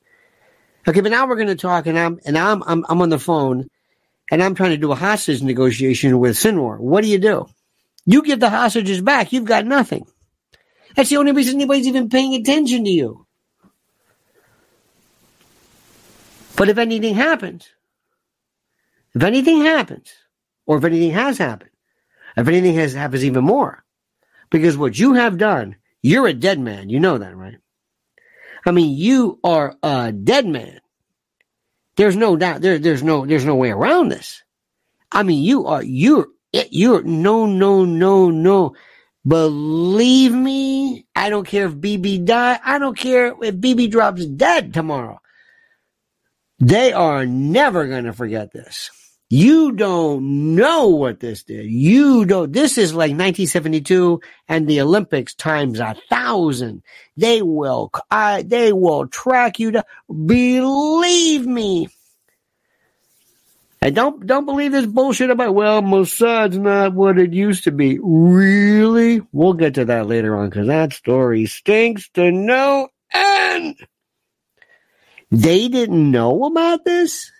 [0.87, 3.19] Okay, but now we're going to talk, and I'm and I'm I'm I'm on the
[3.19, 3.69] phone,
[4.29, 6.79] and I'm trying to do a hostage negotiation with Sinwar.
[6.79, 7.47] What do you do?
[8.05, 9.31] You give the hostages back.
[9.31, 10.05] You've got nothing.
[10.95, 13.25] That's the only reason anybody's even paying attention to you.
[16.55, 17.67] But if anything happens,
[19.15, 20.11] if anything happens,
[20.65, 21.71] or if anything has happened,
[22.35, 23.83] if anything has happens even more,
[24.49, 26.89] because what you have done, you're a dead man.
[26.89, 27.57] You know that, right?
[28.65, 30.79] I mean, you are a dead man.
[31.95, 32.61] There's no doubt.
[32.61, 34.43] There, there's no, there's no way around this.
[35.11, 38.75] I mean, you are, you're, you're, no, no, no, no.
[39.25, 42.59] Believe me, I don't care if Bibi die.
[42.63, 45.19] I don't care if Bibi drops dead tomorrow.
[46.59, 48.89] They are never going to forget this.
[49.35, 51.65] You don't know what this did.
[51.65, 52.53] You don't.
[52.53, 56.83] This is like 1972 and the Olympics times a thousand.
[57.17, 57.89] They will.
[58.11, 59.85] I, they will track you to.
[60.07, 61.87] Believe me.
[63.81, 67.97] And don't don't believe this bullshit about well Mossad's not what it used to be.
[68.03, 69.23] Really?
[69.31, 73.77] We'll get to that later on because that story stinks to no end.
[75.31, 77.31] They didn't know about this.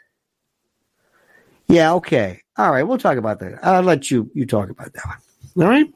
[1.67, 2.41] Yeah, okay.
[2.58, 3.60] All right, we'll talk about that.
[3.65, 5.06] I'll let you you talk about that
[5.56, 5.65] one.
[5.65, 5.93] All right.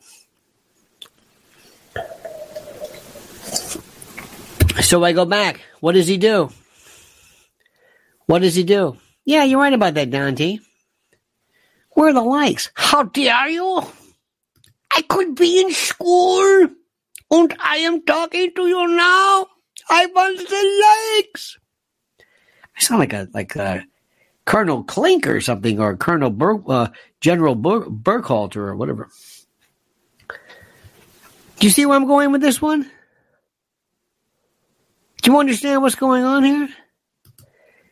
[4.82, 5.62] So I go back.
[5.80, 6.50] What does he do?
[8.28, 8.98] What does he do?
[9.26, 10.60] Yeah, you're right about that, Dante.
[11.92, 12.72] Where are the likes?
[12.76, 13.82] How dare you?
[14.96, 16.68] I could be in school,
[17.32, 19.48] and I am talking to you now.
[19.90, 21.58] I want the likes.
[22.78, 23.84] I sound like a like a
[24.48, 26.88] Colonel Klink or something, or Colonel Bur- uh,
[27.22, 29.10] General Bur- Burkhalter or whatever.
[31.60, 32.90] Do you see where I'm going with this one?
[35.22, 36.70] Do you understand what's going on here?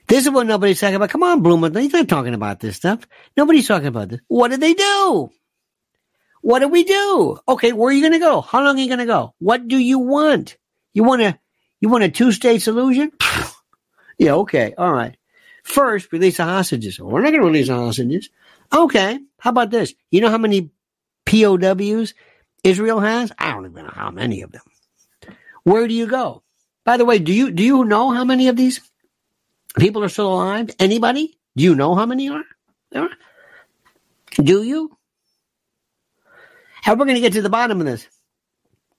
[0.08, 1.10] This is what nobody's talking about.
[1.10, 1.82] Come on, Blumenthal.
[1.82, 3.06] He's not talking about this stuff.
[3.36, 4.22] Nobody's talking about this.
[4.28, 5.32] What did they do?
[6.42, 7.38] What do we do?
[7.50, 8.40] Okay, where are you going to go?
[8.40, 9.34] How long are you going to go?
[9.40, 10.58] What do you want?
[10.94, 11.38] You want a
[11.82, 13.12] you want a two state solution?
[14.20, 15.18] yeah, okay, all right.
[15.66, 17.00] First, release the hostages.
[17.00, 18.30] We're not going to release the hostages.
[18.72, 19.96] Okay, how about this?
[20.12, 20.70] You know how many
[21.26, 22.14] POWs
[22.64, 23.32] Israel has?
[23.40, 24.62] I don't even know how many of them.
[25.64, 26.44] Where do you go?
[26.86, 28.80] By the way, do you do you know how many of these
[29.80, 30.70] people are still alive?
[30.78, 31.36] Anybody?
[31.56, 32.44] Do you know how many are
[32.92, 33.10] there?
[34.38, 34.96] Do you?
[36.84, 38.08] How we're going to get to the bottom of this?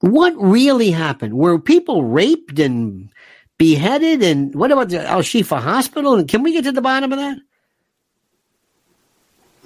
[0.00, 1.35] What really happened?
[1.35, 3.11] Were people raped and
[3.59, 4.23] beheaded?
[4.23, 6.16] And what about the Al Shifa Hospital?
[6.16, 7.38] And can we get to the bottom of that?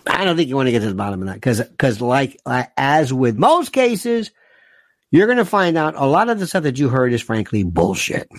[0.07, 2.41] I don't think you want to get to the bottom of that because, because like,
[2.47, 4.31] like as with most cases,
[5.11, 7.65] you're going to find out a lot of the stuff that you heard is frankly
[7.65, 8.31] bullshit.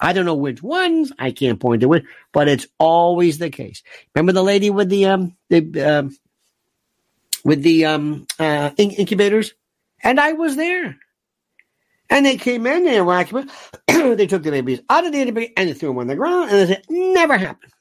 [0.00, 1.12] I don't know which ones.
[1.18, 3.82] I can't point to it, but it's always the case.
[4.14, 6.16] Remember the lady with the um the um
[7.44, 9.54] with the um uh incubators,
[10.02, 10.96] and I was there.
[12.10, 13.24] And they came in, they were
[13.88, 16.50] they took the babies out of the incubator and they threw them on the ground,
[16.50, 17.72] and they said, "Never happened."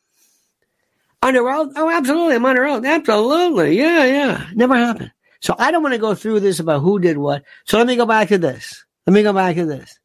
[1.23, 1.73] Oath?
[1.75, 2.35] Oh, absolutely.
[2.35, 2.85] I'm oath.
[2.85, 3.77] Absolutely.
[3.77, 4.47] Yeah, yeah.
[4.53, 5.11] Never happened.
[5.39, 7.43] So I don't want to go through this about who did what.
[7.65, 8.85] So let me go back to this.
[9.05, 9.99] Let me go back to this.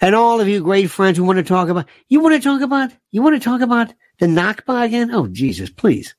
[0.00, 2.60] And all of you great friends who want to talk about, you want to talk
[2.60, 5.10] about, you want to talk about the Nakba again?
[5.10, 6.14] Oh, Jesus, please.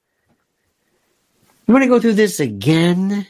[1.67, 3.27] You want to go through this again?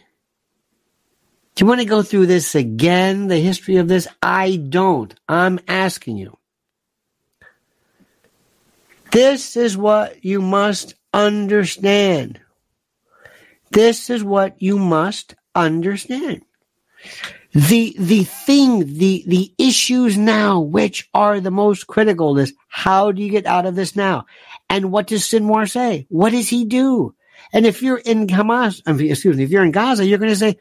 [1.58, 4.08] Do you want to go through this again, the history of this?
[4.22, 5.12] I don't.
[5.28, 6.38] I'm asking you.
[9.12, 12.40] This is what you must understand.
[13.72, 16.44] This is what you must understand.
[17.54, 23.24] The, the thing, the, the issues now, which are the most critical is how do
[23.24, 24.28] you get out of this now?
[24.70, 26.06] And what does Sinwar say?
[26.10, 27.16] What does he do?
[27.52, 30.60] And if you're in Hamas, excuse me, if you're in Gaza, you're going to say,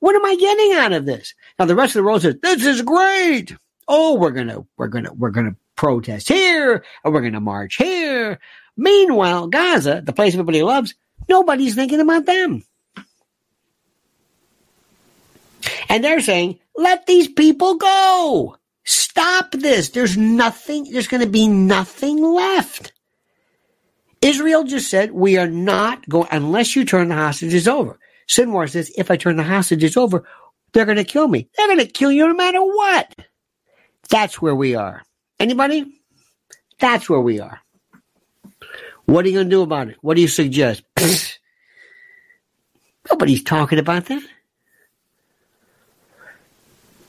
[0.00, 1.34] what am I getting out of this?
[1.58, 3.54] Now the rest of the world says, this is great.
[3.86, 7.34] Oh, we're going to, we're going to, we're going to protest here and we're going
[7.34, 8.38] to march here.
[8.76, 10.94] Meanwhile, Gaza, the place everybody loves,
[11.28, 12.64] nobody's thinking about them.
[15.88, 18.56] And they're saying, let these people go.
[18.84, 19.90] Stop this.
[19.90, 22.92] There's nothing, there's going to be nothing left.
[24.22, 27.98] Israel just said, we are not going, unless you turn the hostages over.
[28.30, 30.24] Sinwar says, if I turn the hostages over,
[30.72, 31.48] they're going to kill me.
[31.56, 33.12] They're going to kill you no matter what.
[34.08, 35.02] That's where we are.
[35.40, 36.00] Anybody?
[36.78, 37.60] That's where we are.
[39.06, 39.96] What are you going to do about it?
[40.00, 40.84] What do you suggest?
[43.10, 44.22] Nobody's talking about that.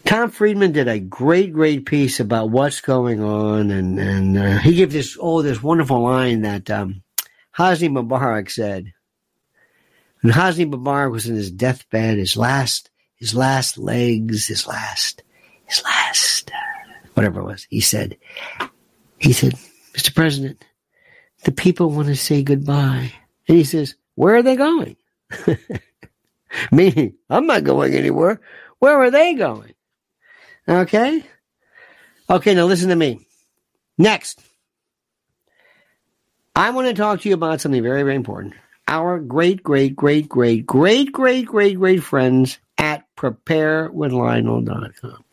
[0.05, 4.75] Tom Friedman did a great, great piece about what's going on, and and uh, he
[4.75, 7.03] gave this oh this wonderful line that um,
[7.55, 8.91] Hosni Mubarak said.
[10.21, 15.23] When Hosni Mubarak was in his deathbed, his last his last legs, his last
[15.65, 18.17] his last uh, whatever it was, he said,
[19.17, 19.53] he said,
[19.93, 20.13] Mr.
[20.13, 20.63] President,
[21.43, 23.11] the people want to say goodbye,
[23.47, 24.95] and he says, where are they going?
[26.71, 28.41] Meaning, I'm not going anywhere.
[28.79, 29.73] Where are they going?
[30.67, 31.23] Okay?
[32.29, 33.25] Okay, now listen to me.
[33.97, 34.41] Next.
[36.55, 38.53] I want to talk to you about something very, very important.
[38.91, 45.23] Our great, great, great, great, great, great, great, great friends at preparewithlionel.com.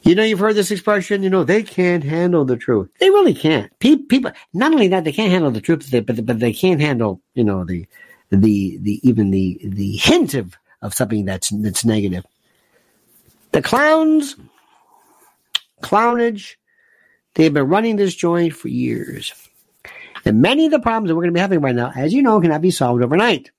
[0.00, 2.88] You know, you've heard this expression, you know, they can't handle the truth.
[3.00, 3.70] They really can't.
[3.80, 7.44] People, not only that, they can't handle the truth, but, but they can't handle, you
[7.44, 7.86] know, the,
[8.30, 12.24] the, the, even the, the hint of, of something that's, that's negative.
[13.52, 14.36] The clowns,
[15.82, 16.54] clownage,
[17.34, 19.43] they've been running this joint for years.
[20.24, 22.22] And many of the problems that we're going to be having right now, as you
[22.22, 23.50] know, cannot be solved overnight.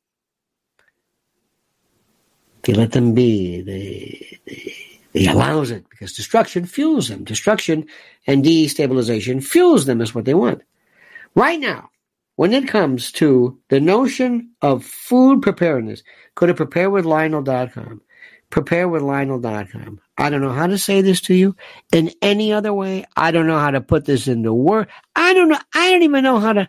[2.63, 3.61] They let them be.
[3.61, 4.75] They, they,
[5.13, 7.23] they allows it because destruction fuels them.
[7.23, 7.85] Destruction
[8.25, 10.63] and destabilization fuels them is what they want.
[11.35, 11.89] Right now,
[12.37, 16.01] when it comes to the notion of food preparedness,
[16.33, 18.01] go to preparewithlionel.com
[18.51, 19.99] preparewithlionel.com.
[20.17, 21.55] I don't know how to say this to you
[21.91, 23.05] in any other way.
[23.15, 24.87] I don't know how to put this into word.
[25.25, 25.59] I don't know.
[25.73, 26.67] I don't even know how to.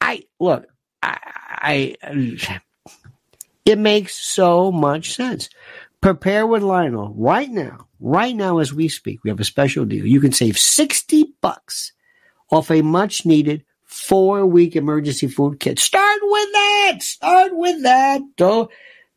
[0.00, 0.66] I look.
[1.02, 2.60] I, I
[3.64, 5.48] it makes so much sense.
[6.00, 7.88] Prepare with Lionel right now.
[7.98, 10.06] Right now, as we speak, we have a special deal.
[10.06, 11.92] You can save sixty bucks
[12.50, 15.78] off a much needed four week emergency food kit.
[15.78, 16.98] Start with that.
[17.00, 18.20] Start with that.
[18.36, 18.70] Don't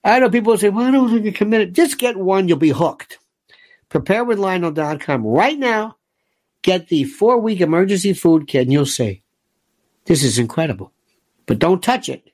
[0.04, 1.76] I know people say, well, I don't think you committed.
[1.76, 3.20] Just get one, you'll be hooked.
[3.90, 5.98] PrepareWithLionel.com right now.
[6.64, 9.22] Get the four week emergency food kit, and you'll say,
[10.06, 10.92] this is incredible.
[11.46, 12.30] But don't touch it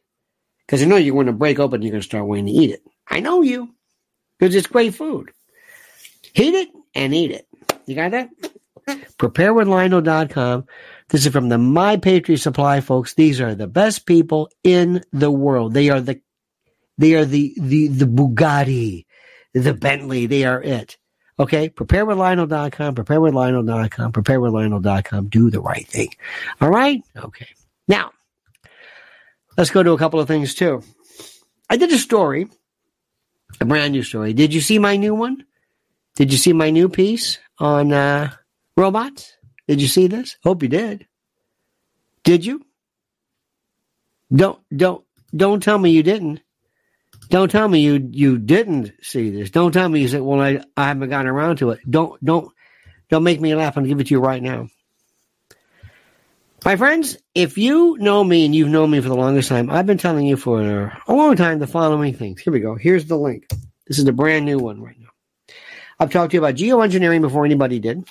[0.66, 2.52] because I know you're going to break open and you're going to start wanting to
[2.52, 2.84] eat it.
[3.08, 3.70] I know you
[4.40, 5.32] because it's great food.
[6.34, 7.48] Heat it and eat it.
[7.86, 8.30] You got that?
[8.88, 10.66] PrepareWithLionel.com.
[11.10, 13.14] This is from the My Patriot Supply, folks.
[13.14, 15.74] These are the best people in the world.
[15.74, 16.22] They are the
[16.98, 19.06] they are the, the, the Bugatti,
[19.54, 20.28] the Bentley.
[20.28, 20.98] They are it.
[21.40, 21.70] Okay.
[21.70, 25.28] Preparewithlionel.com, preparewithlionel.com, preparewithlionel.com.
[25.28, 26.14] Do the right thing.
[26.62, 27.02] All right.
[27.16, 27.48] Okay.
[27.88, 28.12] Now,
[29.58, 30.84] let's go to a couple of things too.
[31.70, 32.48] I did a story,
[33.60, 34.34] a brand new story.
[34.34, 35.46] Did you see my new one?
[36.16, 38.32] Did you see my new piece on uh,
[38.78, 39.36] robots?
[39.68, 40.38] Did you see this?
[40.44, 41.08] Hope you did.
[42.24, 42.66] Did you?
[44.34, 45.04] Don't don't
[45.36, 46.42] don't tell me you didn't.
[47.34, 49.50] Don't tell me you you didn't see this.
[49.50, 52.54] Don't tell me you said, "Well, I, I haven't gotten around to it." Don't don't
[53.10, 53.76] don't make me laugh.
[53.76, 54.68] I'm give it to you right now.
[56.64, 59.88] My friends, if you know me and you've known me for the longest time, I've
[59.88, 62.40] been telling you for a long time the following things.
[62.40, 62.76] Here we go.
[62.76, 63.48] Here's the link.
[63.88, 65.56] This is the brand new one right now.
[66.00, 68.08] I've talked to you about geoengineering before anybody did.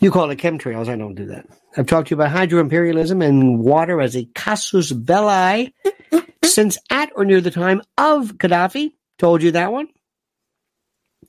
[0.00, 0.88] You call it chemtrails.
[0.88, 1.46] I don't do that.
[1.76, 5.74] I've talked to you about hydro imperialism and water as a casus belli
[6.44, 8.92] since at or near the time of Gaddafi.
[9.18, 9.88] Told you that one.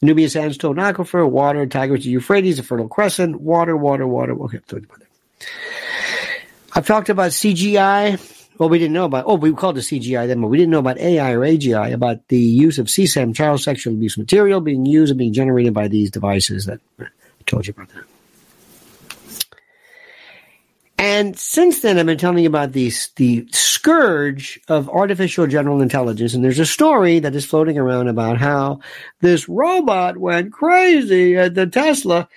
[0.02, 4.34] Nubia sandstone aquifer, water, Tigris, Euphrates, a fertile crescent, water, water, water.
[4.44, 5.48] Okay, told you about that.
[6.74, 8.20] I've talked about CGI.
[8.58, 9.26] Well, we didn't know about.
[9.28, 11.94] Oh, we called it CGI then, but we didn't know about AI or AGI.
[11.94, 15.88] About the use of CSAM, child sexual abuse material, being used and being generated by
[15.88, 16.66] these devices.
[16.66, 17.06] That I
[17.46, 18.04] told you about that.
[20.98, 26.34] And since then, I've been telling you about these, the scourge of artificial general intelligence.
[26.34, 28.80] And there's a story that is floating around about how
[29.20, 32.30] this robot went crazy at the Tesla.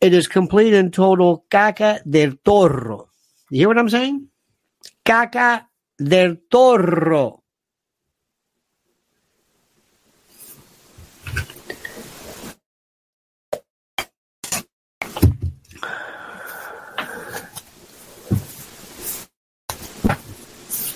[0.00, 3.08] It is complete and total caca del toro.
[3.50, 4.28] You hear what I'm saying?
[5.04, 5.66] Caca
[5.98, 7.39] del toro.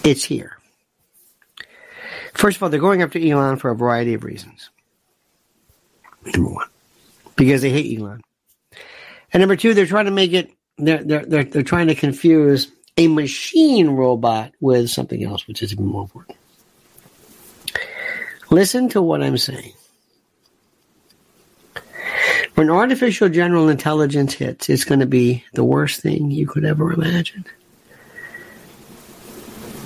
[0.04, 0.58] It's here.
[2.34, 4.70] First of all, they're going after Elon for a variety of reasons.
[6.26, 6.68] Number one,
[7.36, 8.22] because they hate Elon.
[9.32, 12.70] And number two, they're trying to make it, they're, they're, they're, they're trying to confuse
[12.96, 16.38] a machine robot with something else, which is even more important.
[18.50, 19.72] Listen to what I'm saying.
[22.54, 26.92] When artificial general intelligence hits, it's going to be the worst thing you could ever
[26.92, 27.44] imagine.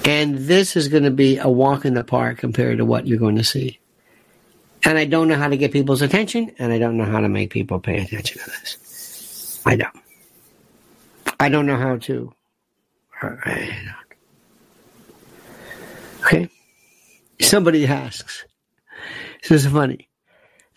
[0.09, 3.19] And this is going to be a walk in the park compared to what you're
[3.19, 3.79] going to see.
[4.83, 7.29] And I don't know how to get people's attention, and I don't know how to
[7.29, 9.61] make people pay attention to this.
[9.67, 9.95] I don't.
[11.39, 12.33] I don't know how to.
[16.25, 16.49] Okay?
[17.43, 18.47] Somebody asks,
[19.43, 20.09] this is funny,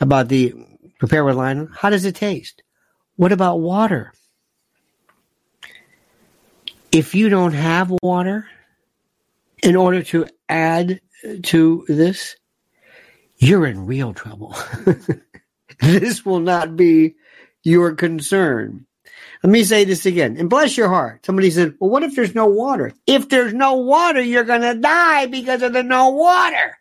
[0.02, 0.54] about the
[1.00, 1.70] prepare with lime.
[1.74, 2.64] How does it taste?
[3.16, 4.12] What about water?
[6.92, 8.46] If you don't have water,
[9.62, 11.02] in order to add
[11.44, 12.36] to this,
[13.38, 14.56] you're in real trouble.
[15.80, 17.16] this will not be
[17.64, 18.86] your concern.
[19.44, 21.26] Let me say this again, and bless your heart.
[21.26, 22.94] Somebody said, Well, what if there's no water?
[23.08, 26.78] If there's no water, you're going to die because of the no water.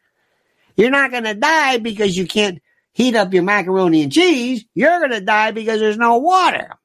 [0.76, 2.61] You're not going to die because you can't
[2.93, 4.64] heat up your macaroni and cheese.
[4.74, 6.76] You're going to die because there's no water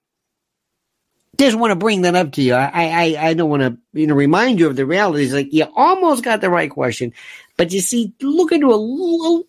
[1.37, 2.53] just want to bring that up to you.
[2.53, 2.69] I,
[3.17, 5.33] I, I don't want to, you know, remind you of the realities.
[5.33, 7.13] Like you almost got the right question,
[7.57, 8.75] but you see, look into a,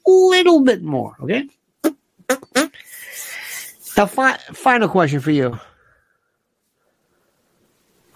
[0.07, 1.17] little bit more.
[1.21, 1.49] Okay.
[3.97, 5.59] The fi- final question for you.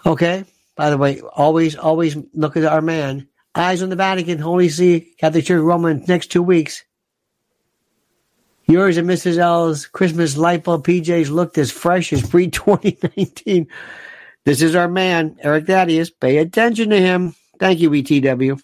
[0.05, 0.45] Okay.
[0.75, 3.27] By the way, always, always look at our man.
[3.53, 6.83] Eyes on the Vatican, Holy See, Catholic Church, Roman, next two weeks.
[8.71, 9.37] Yours and Mrs.
[9.37, 13.67] L's Christmas light bulb PJs looked as fresh as pre 2019.
[14.45, 16.09] This is our man, Eric Thaddeus.
[16.09, 17.35] Pay attention to him.
[17.59, 18.61] Thank you, ETW.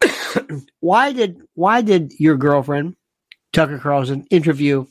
[0.80, 2.94] why did why did your girlfriend,
[3.52, 4.86] Tucker Carlson, interview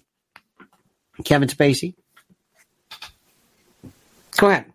[1.23, 1.93] Kevin Spacey?
[4.35, 4.65] Go ahead.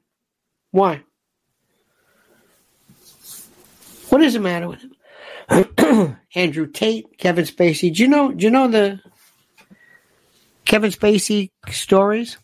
[0.70, 1.02] Why?
[4.08, 6.16] What is the matter with him?
[6.34, 7.94] Andrew Tate, Kevin Spacey.
[7.94, 8.32] Do you know?
[8.32, 9.00] Do you know the
[10.68, 12.36] Kevin Spacey stories?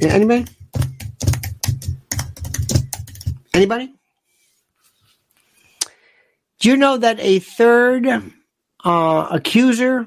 [0.00, 0.46] Anybody?
[3.52, 3.92] Anybody?
[6.60, 8.06] Do you know that a third
[8.84, 10.06] uh, accuser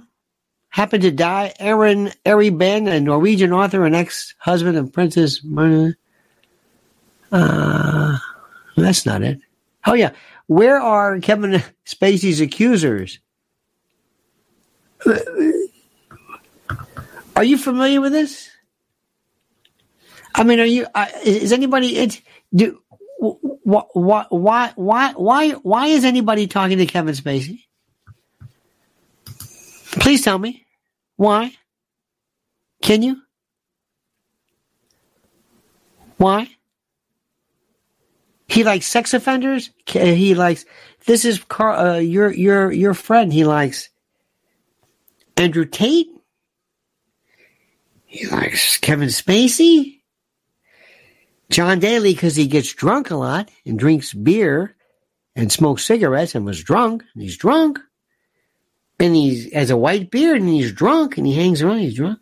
[0.70, 1.54] happened to die?
[1.60, 5.96] Aaron Ari Behn, a Norwegian author and ex-husband of Princess Marina.
[7.30, 8.18] Uh,
[8.78, 9.38] that's not it.
[9.86, 10.12] Oh yeah,
[10.48, 13.20] where are Kevin Spacey's accusers?
[17.36, 18.50] Are you familiar with this?
[20.36, 20.88] I mean, are you?
[20.94, 21.98] Uh, is anybody?
[21.98, 22.22] It,
[22.54, 22.80] do
[23.64, 27.64] why why why why why is anybody talking to Kevin Spacey?
[30.00, 30.66] Please tell me
[31.16, 31.56] why.
[32.82, 33.22] Can you?
[36.18, 36.50] Why?
[38.48, 39.72] He likes sex offenders.
[39.86, 40.66] He likes.
[41.06, 43.32] This is Carl, uh, your your your friend.
[43.32, 43.90] He likes
[45.38, 46.12] Andrew Tate.
[48.14, 50.01] He likes Kevin Spacey.
[51.49, 54.76] John Daly because he gets drunk a lot and drinks beer
[55.36, 57.80] and smokes cigarettes and was drunk and he's drunk.
[58.99, 62.20] And he has a white beard and he's drunk and he hangs around, he's drunk.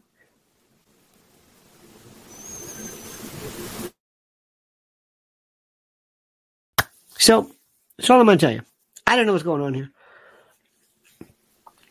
[7.17, 7.51] So
[7.97, 8.61] that's all I'm to tell you.
[9.05, 9.91] I don't know what's going on here.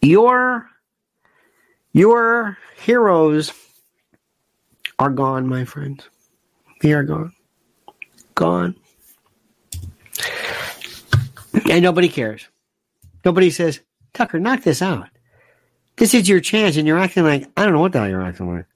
[0.00, 0.70] Your
[1.92, 3.52] your heroes
[5.00, 6.08] are gone, my friends.
[6.82, 7.32] They are gone.
[8.34, 8.76] Gone.
[11.70, 12.46] And nobody cares.
[13.24, 13.80] Nobody says,
[14.12, 15.08] Tucker, knock this out.
[15.96, 18.22] This is your chance, and you're acting like I don't know what the hell you're
[18.22, 18.66] acting like.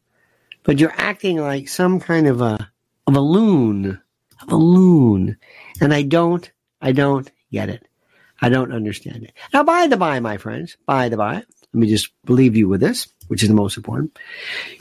[0.63, 2.71] But you're acting like some kind of a
[3.07, 4.01] of a loon.
[4.43, 5.37] Of a loon.
[5.81, 6.51] And I don't
[6.81, 7.87] I don't get it.
[8.41, 9.33] I don't understand it.
[9.53, 11.45] Now by the by, my friends, by the by,
[11.75, 14.17] Let me just leave you with this, which is the most important.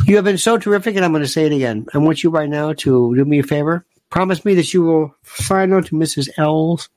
[0.05, 1.87] You have been so terrific, and I'm going to say it again.
[1.93, 3.83] I want you right now to do me a favor.
[4.11, 6.29] Promise me that you will sign on to Mrs.
[6.37, 6.89] L's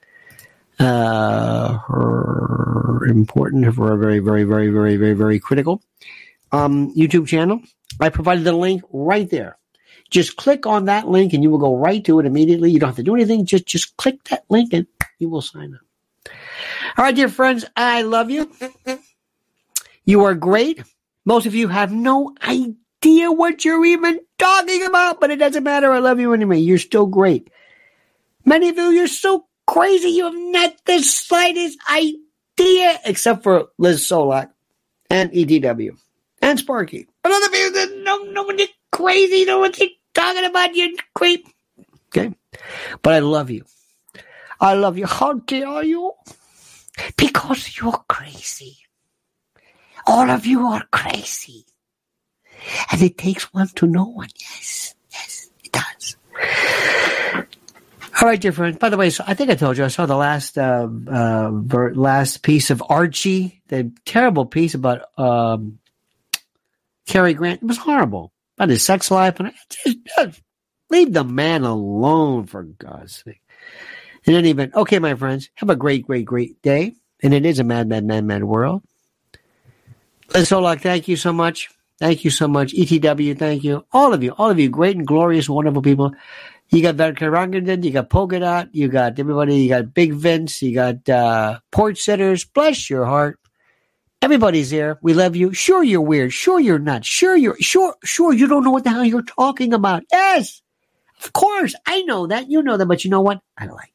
[0.79, 5.83] uh, her important, her very, very, very, very, very, very critical
[6.53, 7.61] um, YouTube channel.
[8.01, 9.59] I provided the link right there.
[10.11, 12.71] Just click on that link and you will go right to it immediately.
[12.71, 13.47] You don't have to do anything.
[13.47, 14.87] Just, just click that link and
[15.19, 16.33] you will sign up.
[16.97, 18.51] All right, dear friends, I love you.
[20.07, 20.83] You are great.
[21.25, 25.93] Most of you have no idea what you're even talking about, but it doesn't matter.
[25.93, 26.59] I love you anyway.
[26.59, 27.51] You're still great.
[28.45, 30.11] Many of you, you're so crazy.
[30.11, 34.51] You have not the slightest idea, except for Liz Solak
[35.11, 35.99] and ETW
[36.41, 37.09] and Sparky.
[37.25, 39.45] But other people no, no one is crazy.
[39.45, 39.83] No one's
[40.15, 41.49] talking about you creep.
[42.09, 42.33] Okay.
[43.03, 43.65] But I love you.
[44.61, 45.07] I love you.
[45.07, 46.13] How dare you?
[47.17, 48.79] Because you're crazy.
[50.07, 51.65] All of you are crazy.
[52.93, 54.29] And it takes one to know one.
[54.39, 54.95] Yes.
[55.11, 56.17] Yes, it does.
[58.21, 58.79] All right, dear friend.
[58.79, 61.51] By the way, so I think I told you I saw the last uh, uh,
[61.51, 65.79] last piece of Archie, the terrible piece about um,
[67.07, 67.63] Cary Grant.
[67.63, 70.43] It was horrible about his sex life, and just, just
[70.89, 73.43] leave the man alone for God's sake.
[74.25, 76.95] In any event, okay, my friends, have a great, great, great day.
[77.23, 78.83] And it is a mad, mad, mad, mad world.
[80.35, 81.71] Liz Solak, thank you so much.
[81.99, 82.75] Thank you so much.
[82.75, 83.85] ETW, thank you.
[83.93, 86.13] All of you, all of you, great and glorious, wonderful people.
[86.69, 90.61] You got Verka Rangaden, you got Polka Dot, you got everybody, you got Big Vince,
[90.63, 92.45] you got uh, Porch Sitters.
[92.45, 93.39] Bless your heart.
[94.21, 94.99] Everybody's there.
[95.01, 95.53] We love you.
[95.53, 96.33] Sure, you're weird.
[96.33, 97.07] Sure, you're nuts.
[97.07, 100.03] Sure, you're sure, sure, you don't know what the hell you're talking about.
[100.11, 100.61] Yes,
[101.23, 102.51] of course, I know that.
[102.51, 103.41] You know that, but you know what?
[103.57, 103.93] I like.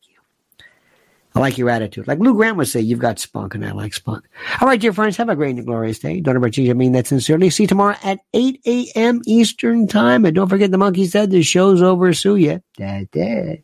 [1.34, 2.08] I like your attitude.
[2.08, 4.26] Like Lou Grant would say, you've got spunk, and I like spunk.
[4.60, 6.20] All right, dear friends, have a great and glorious day.
[6.20, 6.70] Don't ever change.
[6.70, 7.50] I mean that sincerely.
[7.50, 9.22] See you tomorrow at 8 a.m.
[9.26, 10.26] Eastern Time.
[10.26, 12.14] And don't forget, the monkey said the show's over.
[12.14, 12.60] Sue ya.
[12.76, 13.64] Dad, dad.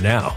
[0.00, 0.36] now.